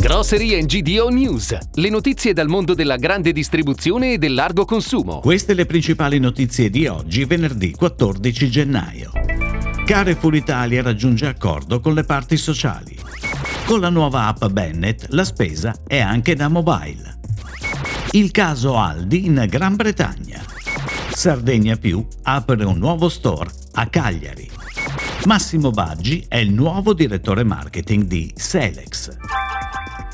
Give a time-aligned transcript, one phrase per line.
[0.00, 5.20] Grocery GDO News, le notizie dal mondo della grande distribuzione e del largo consumo.
[5.20, 9.12] Queste le principali notizie di oggi, venerdì 14 gennaio.
[9.84, 12.96] Carrefour Italia raggiunge accordo con le parti sociali.
[13.66, 17.18] Con la nuova app Bennett la spesa è anche da mobile.
[18.12, 20.42] Il caso Aldi in Gran Bretagna.
[21.12, 24.50] Sardegna Più apre un nuovo store a Cagliari.
[25.26, 29.39] Massimo Baggi è il nuovo direttore marketing di Selex.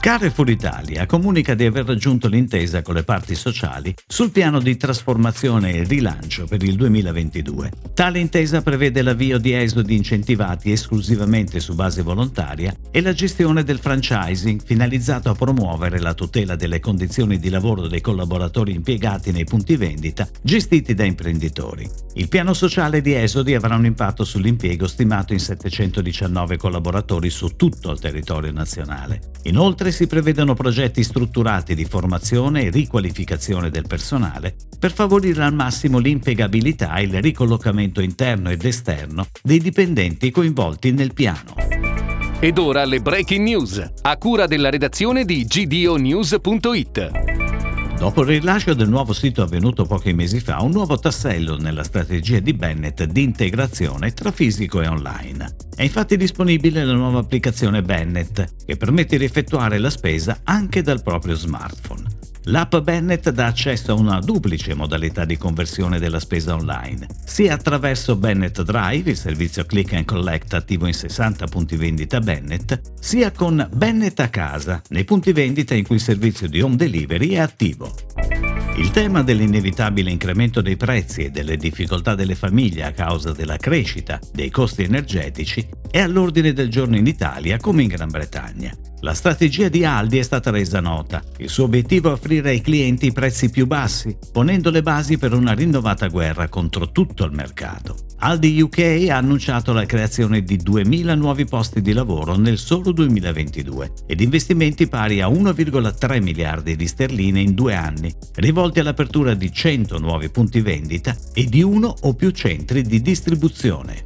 [0.06, 5.72] Carrefour Italia comunica di aver raggiunto l'intesa con le parti sociali sul piano di trasformazione
[5.72, 7.72] e rilancio per il 2022.
[7.92, 13.80] Tale intesa prevede l'avvio di esodi incentivati esclusivamente su base volontaria e la gestione del
[13.80, 19.74] franchising finalizzato a promuovere la tutela delle condizioni di lavoro dei collaboratori impiegati nei punti
[19.74, 21.90] vendita gestiti da imprenditori.
[22.14, 27.90] Il piano sociale di esodi avrà un impatto sull'impiego stimato in 719 collaboratori su tutto
[27.90, 29.32] il territorio nazionale.
[29.42, 35.96] Inoltre si prevedono progetti strutturati di formazione e riqualificazione del personale per favorire al massimo
[35.96, 41.54] l'impiegabilità e il ricollocamento interno ed esterno dei dipendenti coinvolti nel piano.
[42.38, 47.35] Ed ora le breaking news, a cura della redazione di gdonews.it.
[47.98, 52.40] Dopo il rilascio del nuovo sito avvenuto pochi mesi fa, un nuovo tassello nella strategia
[52.40, 55.56] di Bennett di integrazione tra fisico e online.
[55.74, 61.02] È infatti disponibile la nuova applicazione Bennett, che permette di effettuare la spesa anche dal
[61.02, 62.15] proprio smartphone.
[62.48, 68.14] L'app Bennett dà accesso a una duplice modalità di conversione della spesa online, sia attraverso
[68.14, 73.68] Bennett Drive, il servizio click and collect attivo in 60 punti vendita Bennett, sia con
[73.74, 77.92] Bennett a casa, nei punti vendita in cui il servizio di home delivery è attivo.
[78.76, 84.20] Il tema dell'inevitabile incremento dei prezzi e delle difficoltà delle famiglie a causa della crescita
[84.32, 88.85] dei costi energetici è all'ordine del giorno in Italia come in Gran Bretagna.
[89.00, 91.22] La strategia di Aldi è stata resa nota.
[91.36, 95.34] Il suo obiettivo è offrire ai clienti i prezzi più bassi, ponendo le basi per
[95.34, 97.94] una rinnovata guerra contro tutto il mercato.
[98.20, 103.92] Aldi UK ha annunciato la creazione di 2.000 nuovi posti di lavoro nel solo 2022
[104.06, 109.98] ed investimenti pari a 1,3 miliardi di sterline in due anni, rivolti all'apertura di 100
[109.98, 114.05] nuovi punti vendita e di uno o più centri di distribuzione.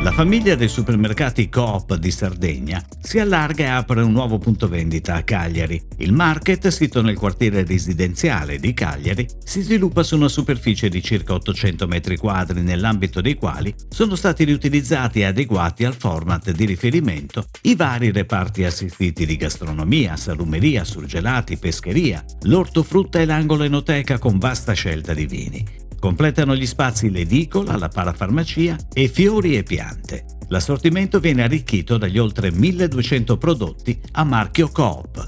[0.00, 5.16] La famiglia dei supermercati Coop di Sardegna si allarga e apre un nuovo punto vendita
[5.16, 5.82] a Cagliari.
[5.96, 11.34] Il market, sito nel quartiere residenziale di Cagliari, si sviluppa su una superficie di circa
[11.34, 17.46] 800 metri quadri nell'ambito dei quali sono stati riutilizzati e adeguati al format di riferimento
[17.62, 24.74] i vari reparti assistiti di gastronomia, salumeria, surgelati, pescheria, l'ortofrutta e l'angolo enoteca con vasta
[24.74, 25.86] scelta di vini.
[25.98, 30.24] Completano gli spazi l'edicola, la parafarmacia e fiori e piante.
[30.48, 35.26] L'assortimento viene arricchito dagli oltre 1200 prodotti a marchio Coop.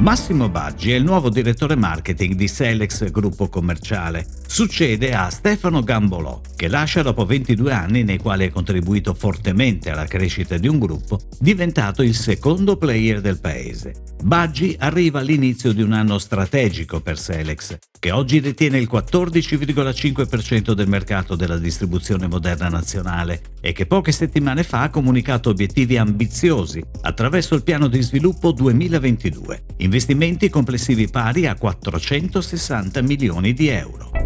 [0.00, 4.26] Massimo Baggi è il nuovo direttore marketing di Selex Gruppo Commerciale.
[4.48, 10.06] Succede a Stefano Gambolò, che lascia dopo 22 anni nei quali ha contribuito fortemente alla
[10.06, 13.92] crescita di un gruppo, diventato il secondo player del paese.
[14.22, 20.88] Baggi arriva all'inizio di un anno strategico per Selex, che oggi detiene il 14,5% del
[20.88, 27.54] mercato della distribuzione moderna nazionale e che poche settimane fa ha comunicato obiettivi ambiziosi attraverso
[27.56, 34.25] il piano di sviluppo 2022, investimenti complessivi pari a 460 milioni di euro.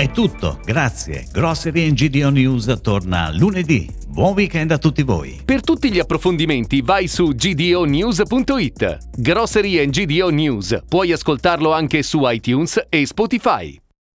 [0.00, 1.26] È tutto, grazie.
[1.30, 3.86] Grocery GDO News torna lunedì.
[4.08, 5.42] Buon weekend a tutti voi.
[5.44, 8.98] Per tutti gli approfondimenti vai su gdonews.it.
[9.18, 10.84] Grocery GDO News.
[10.88, 13.78] Puoi ascoltarlo anche su iTunes e Spotify.